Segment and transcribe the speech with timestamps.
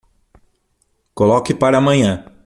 [1.13, 2.25] Coloque para amanhã.